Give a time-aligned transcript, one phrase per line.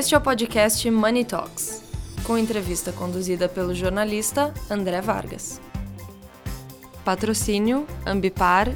[0.00, 1.82] Este é o podcast Money Talks,
[2.24, 5.60] com entrevista conduzida pelo jornalista André Vargas.
[7.04, 8.68] Patrocínio Ambipar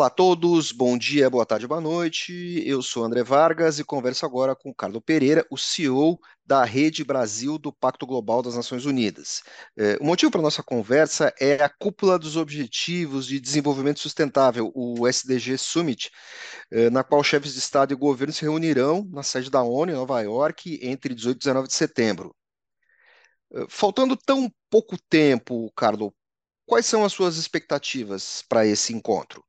[0.00, 2.62] Olá a todos, bom dia, boa tarde, boa noite.
[2.66, 7.58] Eu sou André Vargas e converso agora com Carlos Pereira, o CEO da Rede Brasil
[7.58, 9.42] do Pacto Global das Nações Unidas.
[9.76, 15.06] É, o motivo para nossa conversa é a Cúpula dos Objetivos de Desenvolvimento Sustentável, o
[15.06, 16.10] SDG Summit,
[16.70, 19.96] é, na qual chefes de Estado e governo se reunirão na sede da ONU em
[19.96, 22.34] Nova York entre 18 e 19 de setembro.
[23.52, 26.10] É, faltando tão pouco tempo, Carlos,
[26.64, 29.44] quais são as suas expectativas para esse encontro?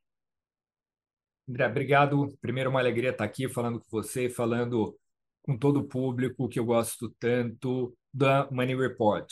[1.52, 2.38] André, obrigado.
[2.40, 4.98] Primeiro, uma alegria estar aqui falando com você, falando
[5.44, 9.30] com todo o público que eu gosto tanto da Money Report.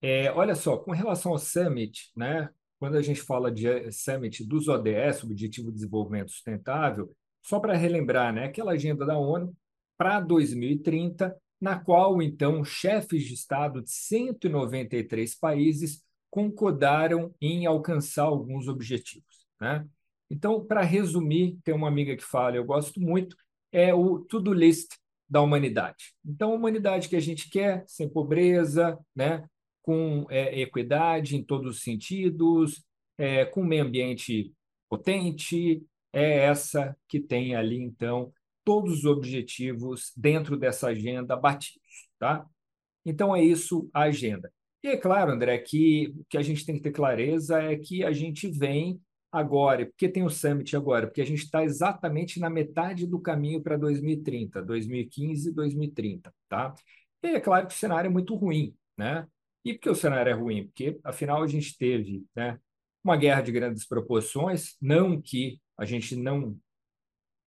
[0.00, 4.66] É, olha só, com relação ao Summit, né, quando a gente fala de Summit dos
[4.66, 9.56] ODS, Objetivo de Desenvolvimento Sustentável, só para relembrar, né, aquela agenda da ONU
[9.96, 18.66] para 2030, na qual, então, chefes de Estado de 193 países concordaram em alcançar alguns
[18.66, 19.46] objetivos.
[19.60, 19.86] Né?
[20.32, 23.36] Então, para resumir, tem uma amiga que fala, eu gosto muito,
[23.70, 24.94] é o to-do list
[25.28, 26.14] da humanidade.
[26.24, 29.44] Então, a humanidade que a gente quer, sem pobreza, né?
[29.82, 32.82] com é, equidade em todos os sentidos,
[33.18, 34.54] é, com meio ambiente
[34.88, 38.32] potente, é essa que tem ali, então,
[38.64, 42.08] todos os objetivos dentro dessa agenda batidos.
[42.18, 42.46] Tá?
[43.04, 44.50] Então, é isso a agenda.
[44.82, 48.02] E é claro, André, que o que a gente tem que ter clareza é que
[48.02, 48.98] a gente vem
[49.32, 49.86] agora.
[49.86, 51.06] Por que tem o Summit agora?
[51.06, 56.74] Porque a gente está exatamente na metade do caminho para 2030, 2015 e 2030, tá?
[57.22, 59.26] E é claro que o cenário é muito ruim, né?
[59.64, 60.66] E por que o cenário é ruim?
[60.66, 62.58] Porque, afinal, a gente teve né,
[63.02, 66.58] uma guerra de grandes proporções, não que a gente não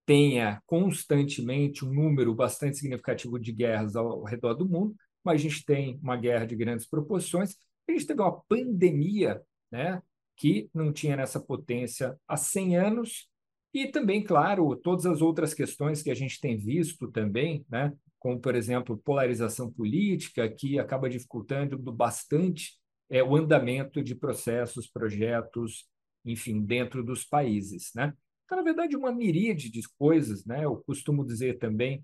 [0.05, 5.65] tenha constantemente um número bastante significativo de guerras ao redor do mundo, mas a gente
[5.65, 7.55] tem uma guerra de grandes proporções,
[7.87, 9.41] a gente teve uma pandemia
[9.71, 10.01] né,
[10.35, 13.29] que não tinha nessa potência há 100 anos,
[13.73, 17.91] e também, claro, todas as outras questões que a gente tem visto também, né?
[18.17, 22.79] como, por exemplo, polarização política, que acaba dificultando bastante
[23.09, 25.87] é, o andamento de processos, projetos,
[26.23, 27.91] enfim, dentro dos países.
[27.93, 28.13] Né?
[28.45, 30.45] Então, na verdade, uma miríade de coisas.
[30.45, 30.63] Né?
[30.63, 32.01] Eu costumo dizer também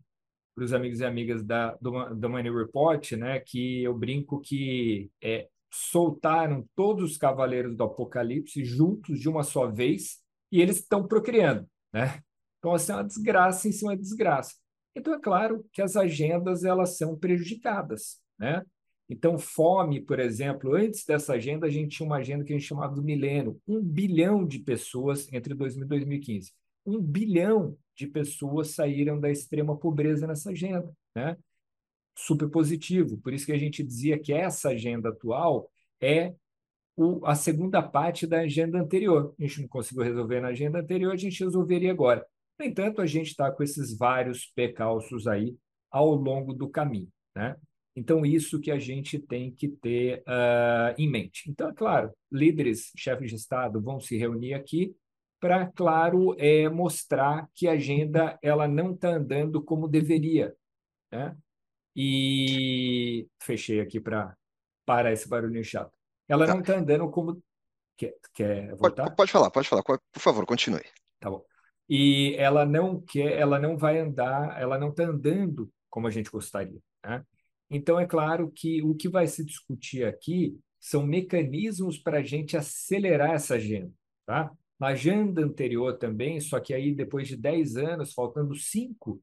[0.54, 5.10] para os amigos e amigas da, do, do Money Report né, que eu brinco que
[5.22, 10.20] é, soltaram todos os cavaleiros do Apocalipse juntos de uma só vez
[10.52, 12.22] e eles estão procriando, né?
[12.60, 14.54] Então, assim, é uma desgraça em cima de desgraça.
[14.96, 18.62] Então, é claro que as agendas elas são prejudicadas, né?
[19.10, 22.68] Então, fome, por exemplo, antes dessa agenda, a gente tinha uma agenda que a gente
[22.68, 26.52] chamava do milênio, um bilhão de pessoas entre 2000 e 2015.
[26.86, 31.36] Um bilhão de pessoas saíram da extrema pobreza nessa agenda, né?
[32.16, 33.18] Super positivo.
[33.18, 36.34] Por isso que a gente dizia que essa agenda atual é
[36.96, 39.34] o, a segunda parte da agenda anterior.
[39.40, 42.26] A gente não conseguiu resolver na agenda anterior, a gente resolveria agora.
[42.60, 45.56] No entanto, a gente está com esses vários percalços aí
[45.90, 47.10] ao longo do caminho.
[47.36, 47.56] Né?
[47.96, 51.50] Então, isso que a gente tem que ter uh, em mente.
[51.50, 54.96] Então, é claro, líderes, chefes de Estado vão se reunir aqui
[55.40, 60.56] para, claro, é, mostrar que a agenda ela não está andando como deveria.
[61.12, 61.36] Né?
[61.96, 64.36] E fechei aqui para
[64.86, 65.92] parar esse barulhinho chato.
[66.28, 66.54] Ela tá.
[66.54, 67.42] não está andando como.
[67.98, 69.04] Quer, quer voltar?
[69.04, 69.84] Pode, pode, falar, pode falar.
[69.84, 70.84] Por favor, continue.
[71.20, 71.44] Tá bom.
[71.90, 76.32] E ela não quer, ela não vai andar, ela não está andando como a gente
[76.32, 76.80] gostaria.
[77.04, 77.24] Né?
[77.70, 82.56] Então, é claro que o que vai se discutir aqui são mecanismos para a gente
[82.56, 83.92] acelerar essa agenda.
[84.26, 84.52] Tá?
[84.80, 89.22] Na agenda anterior também, só que aí depois de 10 anos, faltando 5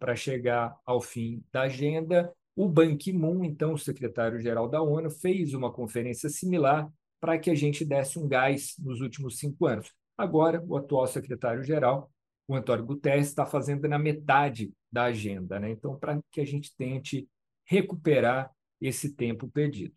[0.00, 5.54] para chegar ao fim da agenda, o Ban Ki-moon, então o secretário-geral da ONU, fez
[5.54, 6.90] uma conferência similar
[7.20, 9.92] para que a gente desse um gás nos últimos cinco anos.
[10.16, 12.10] Agora, o atual secretário-geral,
[12.48, 15.60] o Antônio Guterres, está fazendo na metade da agenda.
[15.60, 15.70] Né?
[15.70, 17.28] Então, para que a gente tente
[17.64, 19.94] recuperar esse tempo perdido.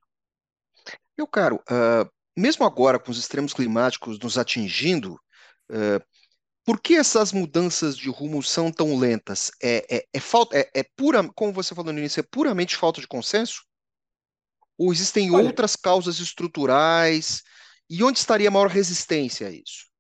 [1.18, 5.14] Meu caro, uh, mesmo agora com os extremos climáticos nos atingindo,
[5.72, 6.04] uh,
[6.66, 9.52] por que essas mudanças de rumo são tão lentas?
[9.62, 13.02] É, é, é falta, é, é, pura, como você falou no início, é puramente falta
[13.02, 13.64] de consenso?
[14.78, 17.44] Ou existem Olha, outras causas estruturais?
[17.90, 19.92] E onde estaria a maior resistência a isso?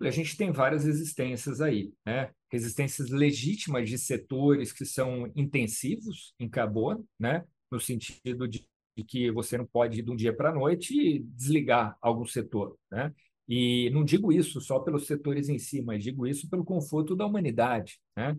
[0.00, 2.30] A gente tem várias resistências aí, né?
[2.50, 7.44] Resistências legítimas de setores que são intensivos em carbono, né?
[7.70, 8.66] No sentido de,
[9.06, 12.78] que você não pode ir de um dia para a noite e desligar algum setor,
[12.90, 13.12] né?
[13.48, 17.24] E não digo isso só pelos setores em si, mas digo isso pelo conforto da
[17.24, 18.36] humanidade, né?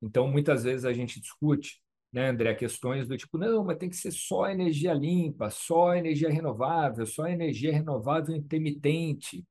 [0.00, 1.80] Então, muitas vezes a gente discute,
[2.12, 6.30] né, André, questões do tipo, não, mas tem que ser só energia limpa, só energia
[6.30, 9.44] renovável, só energia renovável intermitente.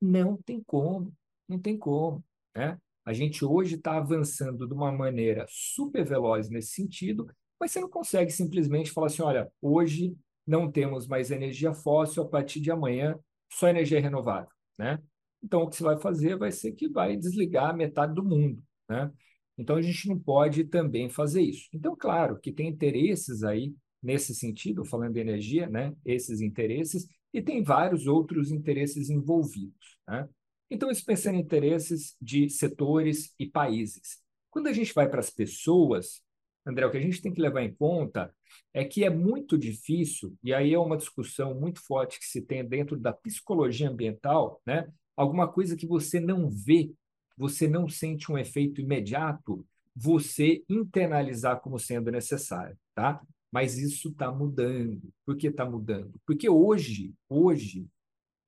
[0.00, 1.12] Não tem como,
[1.48, 2.24] não tem como,
[2.54, 2.78] né?
[3.04, 7.88] A gente hoje está avançando de uma maneira super veloz nesse sentido, mas você não
[7.88, 10.16] consegue simplesmente falar assim, olha, hoje
[10.46, 13.18] não temos mais energia fóssil, a partir de amanhã
[13.50, 15.00] só energia renovável, né?
[15.42, 19.10] Então, o que você vai fazer vai ser que vai desligar metade do mundo, né?
[19.58, 21.68] Então, a gente não pode também fazer isso.
[21.72, 25.94] Então, claro que tem interesses aí nesse sentido, falando de energia, né?
[26.04, 30.28] Esses interesses, e tem vários outros interesses envolvidos, né?
[30.70, 34.18] Então, isso pensando em interesses de setores e países.
[34.50, 36.22] Quando a gente vai para as pessoas,
[36.66, 38.34] André, o que a gente tem que levar em conta
[38.74, 42.64] é que é muito difícil, e aí é uma discussão muito forte que se tem
[42.64, 44.88] dentro da psicologia ambiental, né?
[45.16, 46.92] alguma coisa que você não vê,
[47.36, 53.20] você não sente um efeito imediato, você internalizar como sendo necessário, tá?
[53.50, 55.10] Mas isso está mudando.
[55.24, 56.20] Por que está mudando?
[56.26, 57.86] Porque hoje, hoje,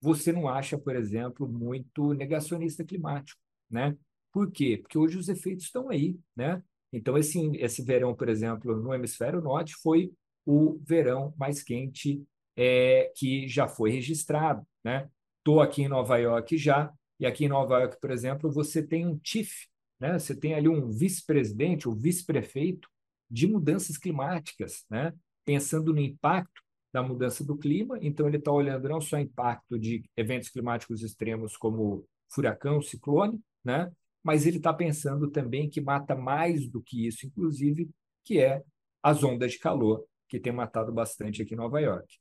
[0.00, 3.96] você não acha, por exemplo, muito negacionista climático, né?
[4.30, 4.76] Por quê?
[4.76, 6.62] Porque hoje os efeitos estão aí, né?
[6.92, 10.12] Então, esse, esse verão, por exemplo, no hemisfério norte, foi
[10.46, 12.22] o verão mais quente
[12.56, 14.66] é, que já foi registrado.
[15.38, 15.62] Estou né?
[15.62, 19.18] aqui em Nova York já, e aqui em Nova York, por exemplo, você tem um
[19.18, 19.66] TIF,
[20.00, 20.18] né?
[20.18, 22.88] você tem ali um vice-presidente, o vice-prefeito
[23.30, 25.12] de mudanças climáticas, né?
[25.44, 26.62] pensando no impacto
[26.92, 27.98] da mudança do clima.
[28.00, 33.40] Então, ele está olhando não só o impacto de eventos climáticos extremos como furacão, ciclone,
[33.64, 33.90] né?
[34.28, 37.88] Mas ele está pensando também que mata mais do que isso, inclusive,
[38.22, 38.62] que é
[39.02, 42.18] as ondas de calor, que tem matado bastante aqui em Nova York.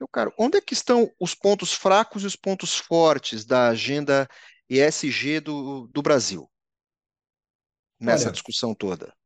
[0.00, 4.28] Meu caro, onde é que estão os pontos fracos e os pontos fortes da agenda
[4.68, 6.50] ESG do, do Brasil
[8.00, 9.16] nessa Olha, discussão toda?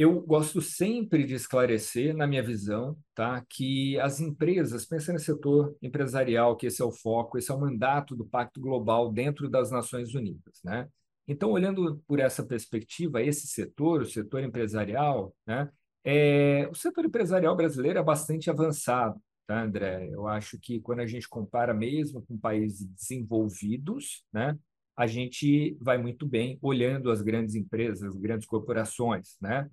[0.00, 5.76] Eu gosto sempre de esclarecer, na minha visão, tá, que as empresas, pensando no setor
[5.82, 9.72] empresarial, que esse é o foco, esse é o mandato do Pacto Global dentro das
[9.72, 10.60] Nações Unidas.
[10.62, 10.88] Né?
[11.26, 15.68] Então, olhando por essa perspectiva, esse setor, o setor empresarial, né,
[16.04, 20.08] é, o setor empresarial brasileiro é bastante avançado, tá, André?
[20.12, 24.56] Eu acho que quando a gente compara mesmo com países desenvolvidos, né,
[24.96, 29.68] a gente vai muito bem olhando as grandes empresas, as grandes corporações, né?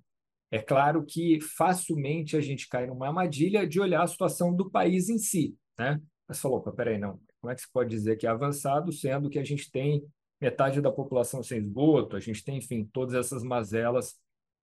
[0.50, 5.08] É claro que facilmente a gente cai numa armadilha de olhar a situação do país
[5.08, 6.00] em si, né?
[6.28, 7.20] Mas falou, peraí, não.
[7.40, 10.04] Como é que se pode dizer que é avançado, sendo que a gente tem
[10.40, 14.14] metade da população sem esgoto, a gente tem, enfim, todas essas mazelas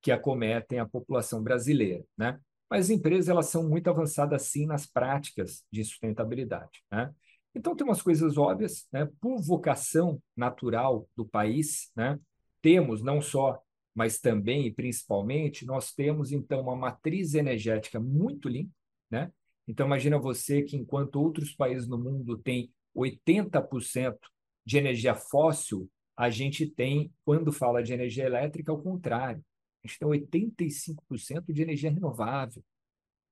[0.02, 2.40] que acometem a população brasileira, né?
[2.70, 7.14] Mas as empresas, elas são muito avançadas, sim, nas práticas de sustentabilidade, né?
[7.56, 9.08] Então, tem umas coisas óbvias, né?
[9.22, 12.20] Por vocação natural do país, né?
[12.62, 13.62] Temos não só
[13.94, 18.74] mas também e principalmente nós temos então uma matriz energética muito limpa,
[19.10, 19.32] né?
[19.68, 24.18] Então imagina você que enquanto outros países no mundo têm 80%
[24.66, 29.44] de energia fóssil, a gente tem, quando fala de energia elétrica, ao contrário.
[29.84, 32.64] A gente tem 85% de energia renovável.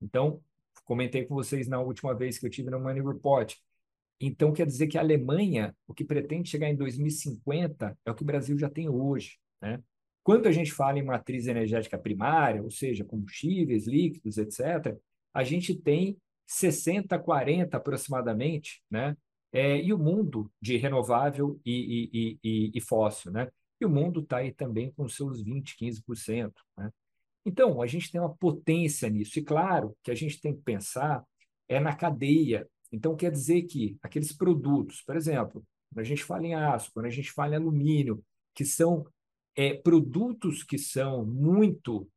[0.00, 0.42] Então,
[0.84, 3.54] comentei com vocês na última vez que eu tive no Money Report.
[4.20, 8.22] Então, quer dizer que a Alemanha, o que pretende chegar em 2050, é o que
[8.22, 9.38] o Brasil já tem hoje.
[9.60, 9.82] Né?
[10.22, 14.96] Quando a gente fala em matriz energética primária, ou seja, combustíveis, líquidos, etc.,
[15.34, 19.16] a gente tem 60, 40 aproximadamente, né?
[19.54, 23.48] É, e o mundo de renovável e, e, e, e fóssil, né?
[23.82, 26.52] E o mundo está aí também com seus 20, 15%.
[26.76, 26.90] Né?
[27.44, 29.38] Então, a gente tem uma potência nisso.
[29.38, 31.24] E claro que a gente tem que pensar
[31.68, 32.68] é na cadeia.
[32.92, 37.06] Então, quer dizer que aqueles produtos, por exemplo, quando a gente fala em aço, quando
[37.06, 38.24] a gente fala em alumínio,
[38.54, 39.04] que são
[39.56, 42.08] é, produtos que são muito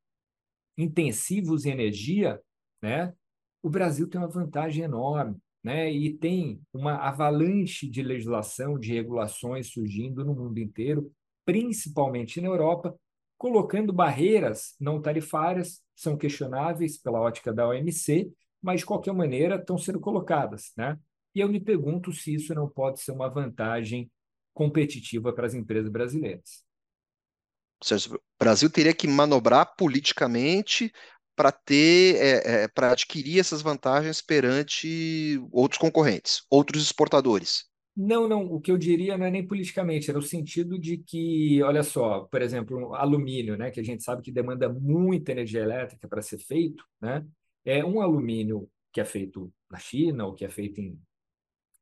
[0.77, 2.41] intensivos em energia,
[2.81, 3.13] né,
[3.61, 5.37] o Brasil tem uma vantagem enorme.
[5.63, 11.11] Né, e tem uma avalanche de legislação, de regulações surgindo no mundo inteiro,
[11.43, 12.95] principalmente na Europa,
[13.35, 19.77] colocando barreiras não tarifárias, são questionáveis pela ótica da OMC, mas de qualquer maneira estão
[19.77, 20.71] sendo colocadas.
[20.77, 20.99] Né?
[21.33, 24.09] E eu me pergunto se isso não pode ser uma vantagem
[24.53, 26.64] competitiva para as empresas brasileiras.
[27.81, 30.91] Ou seja, o Brasil teria que manobrar politicamente
[31.35, 37.65] para ter, é, é, para adquirir essas vantagens perante outros concorrentes, outros exportadores.
[37.95, 38.45] Não, não.
[38.45, 42.21] O que eu diria não é nem politicamente, era o sentido de que, olha só,
[42.21, 46.37] por exemplo, alumínio, né, que a gente sabe que demanda muita energia elétrica para ser
[46.37, 47.25] feito, né?
[47.63, 50.99] é um alumínio que é feito na China ou que é feito em,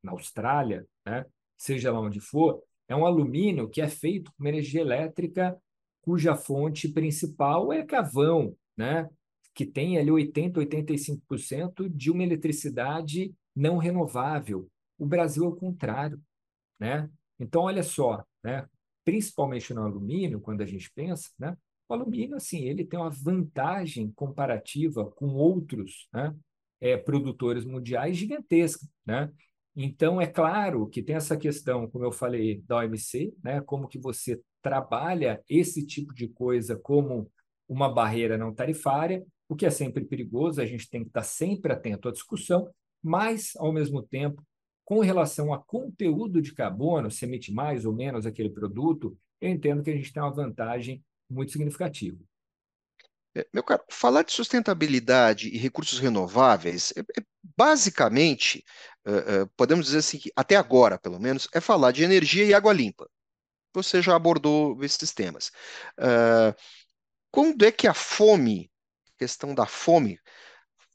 [0.02, 1.26] na Austrália, né?
[1.58, 5.58] seja lá onde for, é um alumínio que é feito com energia elétrica
[6.04, 9.10] cuja fonte principal é carvão, né?
[9.56, 14.70] que tem ali 80%, 85% de uma eletricidade não renovável.
[14.98, 16.22] O Brasil é o contrário.
[16.80, 17.10] Né?
[17.40, 18.68] Então, olha só, né?
[19.06, 21.58] principalmente no alumínio, quando a gente pensa, né?
[21.88, 26.36] o alumínio assim, ele tem uma vantagem comparativa com outros né?
[26.82, 28.86] é, produtores mundiais gigantesca.
[29.06, 29.32] Né?
[29.74, 33.62] Então, é claro que tem essa questão, como eu falei, da OMC, né?
[33.62, 37.30] como que você trabalha esse tipo de coisa como
[37.68, 41.74] uma barreira não tarifária, o que é sempre perigoso, a gente tem que estar sempre
[41.74, 44.42] atento à discussão, mas, ao mesmo tempo,
[44.86, 49.84] com relação a conteúdo de carbono, se emite mais ou menos aquele produto, eu entendo
[49.84, 52.18] que a gente tem uma vantagem muito significativa.
[53.36, 57.24] É, meu caro, falar de sustentabilidade e recursos renováveis, é, é,
[57.58, 58.64] basicamente,
[59.06, 62.54] é, é, podemos dizer assim que até agora, pelo menos, é falar de energia e
[62.54, 63.10] água limpa.
[63.74, 65.52] Você já abordou esses temas.
[66.00, 66.56] É,
[67.32, 68.72] quando é que a fome,
[69.18, 70.20] questão da fome,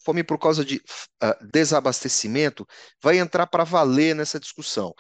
[0.05, 2.67] fome por causa de uh, desabastecimento,
[3.03, 4.95] vai entrar para valer nessa discussão.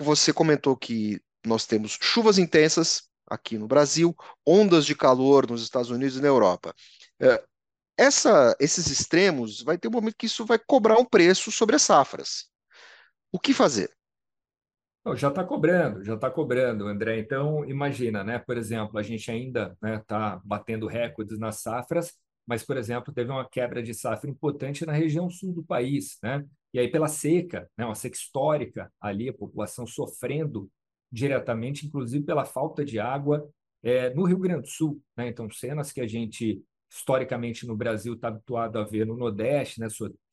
[0.00, 4.14] Você comentou que nós temos chuvas intensas aqui no Brasil,
[4.46, 6.74] ondas de calor nos Estados Unidos e na Europa.
[7.20, 7.44] Uh,
[7.96, 11.82] essa, esses extremos vai ter um momento que isso vai cobrar um preço sobre as
[11.82, 12.46] safras.
[13.30, 13.90] O que fazer?
[15.16, 17.18] Já está cobrando, já está cobrando, André.
[17.18, 18.38] Então, imagina, né?
[18.38, 22.14] Por exemplo, a gente ainda está né, tá batendo recordes nas safras,
[22.46, 26.44] mas, por exemplo, teve uma quebra de safra importante na região sul do país, né?
[26.72, 30.70] E aí, pela seca, né, uma seca histórica ali, a população sofrendo
[31.10, 33.46] diretamente, inclusive pela falta de água
[33.82, 35.02] é, no Rio Grande do Sul.
[35.16, 35.28] Né?
[35.28, 39.88] Então, cenas que a gente, historicamente, no Brasil está habituado a ver no Nordeste, né?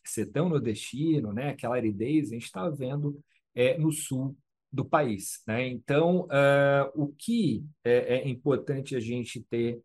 [0.06, 1.50] sertão nordestino, né?
[1.50, 3.20] aquela aridez, a gente está vendo
[3.54, 4.36] é, no sul
[4.72, 5.42] do país.
[5.48, 5.68] Né?
[5.68, 9.82] Então, uh, o que é, é importante a gente ter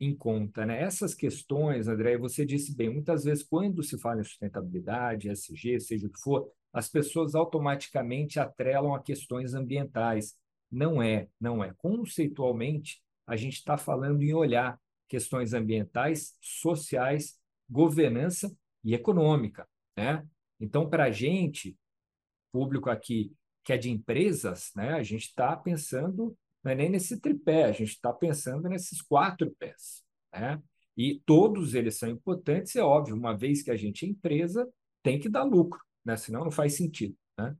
[0.00, 0.64] em conta.
[0.64, 0.82] Né?
[0.82, 6.06] Essas questões, André, você disse bem, muitas vezes quando se fala em sustentabilidade, SG, seja
[6.06, 10.34] o que for, as pessoas automaticamente atrelam a questões ambientais.
[10.70, 11.74] Não é, não é.
[11.76, 18.50] Conceitualmente, a gente está falando em olhar questões ambientais, sociais, governança
[18.82, 19.68] e econômica.
[19.96, 20.24] Né?
[20.58, 21.76] Então, para a gente,
[22.52, 23.32] público aqui
[23.64, 27.72] que é de empresas, né, a gente está pensando não é nem nesse tripé, a
[27.72, 30.02] gente está pensando nesses quatro pés.
[30.32, 30.62] Né?
[30.96, 34.68] E todos eles são importantes, é óbvio, uma vez que a gente é empresa,
[35.02, 36.16] tem que dar lucro, né?
[36.16, 37.16] senão não faz sentido.
[37.38, 37.56] Né?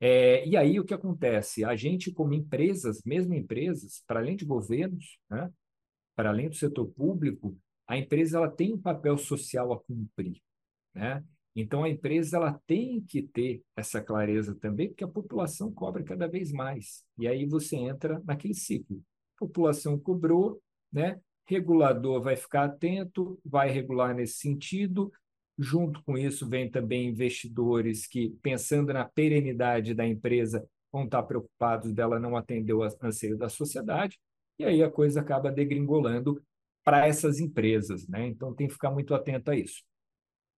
[0.00, 1.64] É, e aí o que acontece?
[1.64, 5.50] A gente, como empresas, mesmo empresas, para além de governos, né?
[6.14, 10.40] para além do setor público, a empresa ela tem um papel social a cumprir.
[10.94, 11.24] Né?
[11.56, 16.26] Então, a empresa ela tem que ter essa clareza também, porque a população cobra cada
[16.26, 17.04] vez mais.
[17.16, 19.00] E aí você entra naquele ciclo.
[19.36, 20.60] A população cobrou,
[20.92, 21.20] né?
[21.46, 25.12] regulador vai ficar atento, vai regular nesse sentido.
[25.58, 31.92] Junto com isso, vem também investidores que, pensando na perenidade da empresa, vão estar preocupados
[31.92, 34.18] dela não atender o anseio da sociedade.
[34.58, 36.42] E aí a coisa acaba degringolando
[36.82, 38.08] para essas empresas.
[38.08, 38.26] Né?
[38.26, 39.82] Então, tem que ficar muito atento a isso.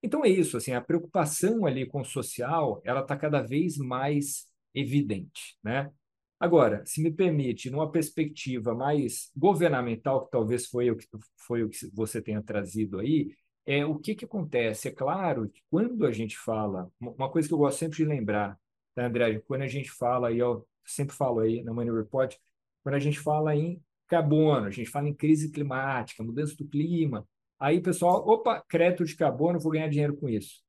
[0.03, 4.47] Então é isso, assim, a preocupação ali com o social, ela está cada vez mais
[4.75, 5.91] evidente, né?
[6.39, 11.07] Agora, se me permite, numa perspectiva mais governamental, que talvez foi o que,
[11.47, 13.35] foi o que você tenha trazido aí,
[13.65, 14.89] é o que, que acontece?
[14.89, 18.59] É claro que quando a gente fala, uma coisa que eu gosto sempre de lembrar,
[18.95, 19.41] tá, André?
[19.41, 22.35] Quando a gente fala, e eu sempre falo aí na Money Report,
[22.83, 27.27] quando a gente fala em carbono, a gente fala em crise climática, mudança do clima,
[27.59, 30.63] Aí, pessoal, opa, crédito de carbono, vou ganhar dinheiro com isso.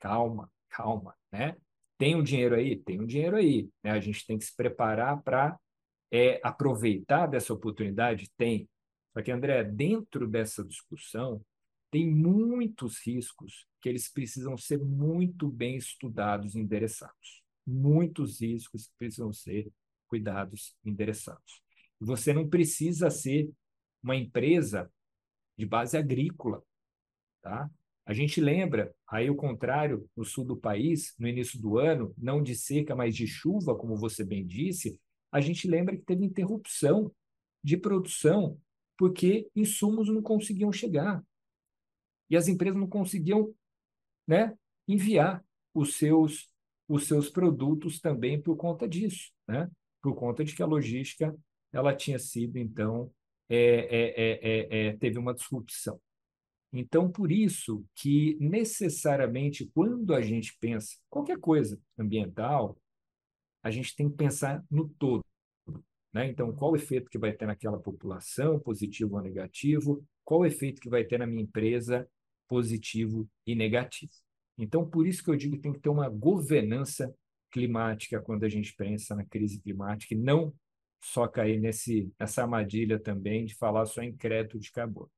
[0.00, 1.56] Calma, calma, né?
[1.96, 2.76] Tem um dinheiro aí?
[2.76, 3.68] Tem um dinheiro aí.
[3.82, 3.92] Né?
[3.92, 5.58] A gente tem que se preparar para
[6.10, 8.30] é, aproveitar dessa oportunidade?
[8.36, 8.68] Tem.
[9.12, 11.40] Só que, André, dentro dessa discussão,
[11.90, 17.42] tem muitos riscos que eles precisam ser muito bem estudados e endereçados.
[17.64, 19.70] Muitos riscos que precisam ser
[20.08, 21.62] cuidados e endereçados.
[22.00, 23.48] Você não precisa ser
[24.02, 24.90] uma empresa
[25.56, 26.62] de base agrícola.
[27.42, 27.70] Tá?
[28.06, 32.42] A gente lembra, aí o contrário, no sul do país, no início do ano, não
[32.42, 34.98] de seca, mas de chuva, como você bem disse,
[35.32, 37.10] a gente lembra que teve interrupção
[37.62, 38.60] de produção
[38.96, 41.24] porque insumos não conseguiam chegar.
[42.30, 43.52] E as empresas não conseguiam
[44.26, 44.56] né,
[44.86, 46.48] enviar os seus,
[46.88, 49.70] os seus produtos também por conta disso, né?
[50.00, 51.36] por conta de que a logística
[51.72, 53.10] ela tinha sido, então,
[53.48, 56.00] é é, é, é, é, teve uma disrupção.
[56.72, 62.76] Então, por isso que necessariamente quando a gente pensa qualquer coisa ambiental,
[63.62, 65.24] a gente tem que pensar no todo.
[66.12, 66.28] Né?
[66.28, 70.04] Então, qual o efeito que vai ter naquela população, positivo ou negativo?
[70.24, 72.08] Qual o efeito que vai ter na minha empresa,
[72.48, 74.12] positivo e negativo?
[74.58, 77.12] Então, por isso que eu digo que tem que ter uma governança
[77.50, 80.52] climática quando a gente pensa na crise climática e não
[81.04, 85.10] só cair nesse, nessa armadilha também de falar só em crédito de carbono.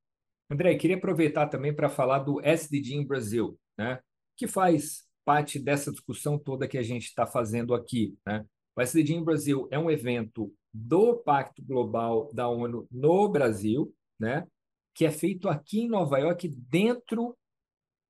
[0.50, 4.00] André, queria aproveitar também para falar do SDG em Brasil, né?
[4.36, 8.18] que faz parte dessa discussão toda que a gente está fazendo aqui.
[8.26, 8.44] Né?
[8.74, 14.46] O SDG em Brasil é um evento do Pacto Global da ONU no Brasil, né?
[14.92, 17.36] que é feito aqui em Nova York, dentro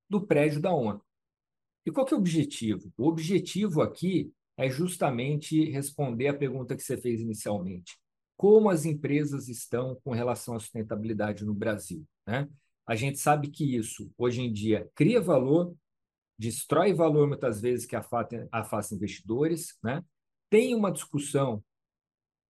[0.09, 1.03] do prédio da ONU.
[1.85, 2.91] E qual que é o objetivo?
[2.97, 7.99] O objetivo aqui é justamente responder a pergunta que você fez inicialmente.
[8.37, 12.07] Como as empresas estão com relação à sustentabilidade no Brasil?
[12.27, 12.49] Né?
[12.87, 15.75] A gente sabe que isso, hoje em dia, cria valor,
[16.39, 19.77] destrói valor muitas vezes que afasta, afasta investidores.
[19.83, 20.03] Né?
[20.51, 21.63] Tem uma discussão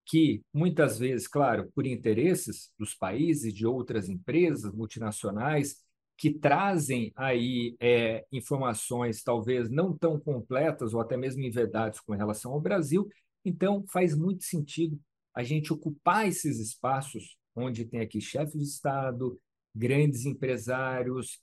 [0.05, 5.85] que, muitas vezes, claro, por interesses dos países, de outras empresas multinacionais,
[6.17, 12.53] que trazem aí é, informações talvez não tão completas ou até mesmo verdades com relação
[12.53, 13.09] ao Brasil.
[13.45, 14.99] Então, faz muito sentido
[15.35, 19.39] a gente ocupar esses espaços onde tem aqui chefes de Estado,
[19.75, 21.41] grandes empresários,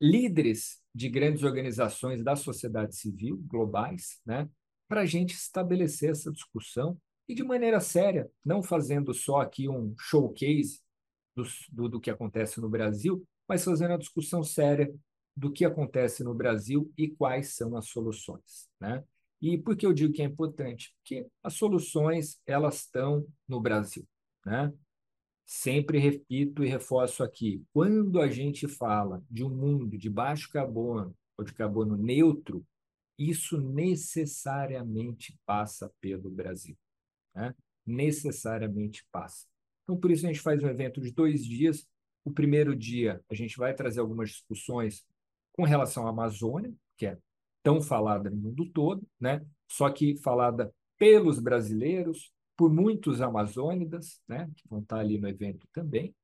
[0.00, 4.48] líderes de grandes organizações da sociedade civil globais, né,
[4.88, 9.94] para a gente estabelecer essa discussão e de maneira séria, não fazendo só aqui um
[9.98, 10.80] showcase
[11.36, 14.94] do, do, do que acontece no Brasil, mas fazendo a discussão séria
[15.36, 19.02] do que acontece no Brasil e quais são as soluções, né?
[19.42, 20.94] E por que eu digo que é importante?
[20.98, 24.06] Porque as soluções elas estão no Brasil,
[24.46, 24.72] né?
[25.44, 31.12] Sempre repito e reforço aqui, quando a gente fala de um mundo de baixo carbono
[31.36, 32.64] ou de carbono neutro,
[33.18, 36.78] isso necessariamente passa pelo Brasil,
[37.34, 37.52] né?
[37.84, 39.44] Necessariamente passa.
[39.82, 41.84] Então, por isso a gente faz um evento de dois dias
[42.24, 45.04] o primeiro dia, a gente vai trazer algumas discussões
[45.52, 47.18] com relação à Amazônia, que é
[47.62, 49.44] tão falada no mundo todo, né?
[49.68, 54.50] só que falada pelos brasileiros, por muitos amazônidas, né?
[54.54, 56.14] que vão estar ali no evento também.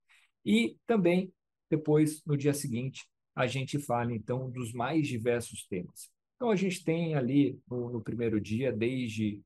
[0.45, 1.33] E também,
[1.71, 6.11] depois, no dia seguinte, a gente fala, então, dos mais diversos temas.
[6.37, 9.43] Então, a gente tem ali, no, no primeiro dia, desde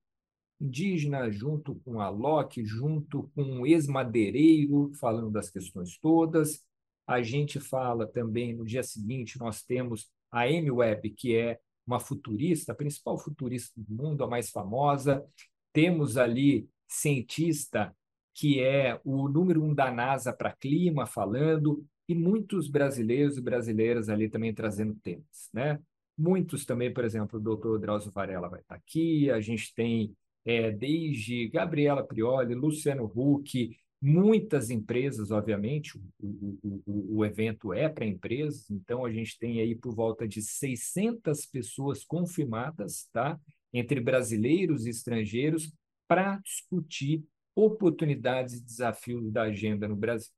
[0.61, 6.63] indígena, junto com a Locke, junto com o ex-madeireiro, falando das questões todas.
[7.07, 11.99] A gente fala também, no dia seguinte, nós temos a Amy Webb, que é uma
[11.99, 15.25] futurista, a principal futurista do mundo, a mais famosa.
[15.73, 17.95] Temos ali cientista
[18.41, 24.09] que é o número um da NASA para clima, falando, e muitos brasileiros e brasileiras
[24.09, 25.79] ali também trazendo temas, né?
[26.17, 30.71] Muitos também, por exemplo, o doutor Drauzio Varela vai estar aqui, a gente tem é,
[30.71, 38.71] desde Gabriela Prioli, Luciano Huck, muitas empresas, obviamente, o, o, o evento é para empresas,
[38.71, 43.39] então a gente tem aí por volta de 600 pessoas confirmadas, tá?
[43.73, 45.73] entre brasileiros e estrangeiros,
[46.09, 47.25] para discutir
[47.55, 50.33] oportunidades e desafios da agenda no Brasil.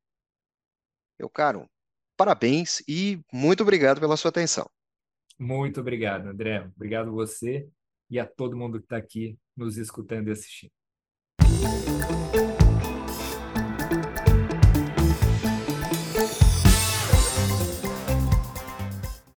[1.18, 1.66] Meu caro,
[2.16, 4.68] parabéns e muito obrigado pela sua atenção.
[5.38, 6.70] Muito obrigado, André.
[6.76, 7.68] Obrigado a você
[8.10, 10.72] e a todo mundo que está aqui nos escutando e assistindo.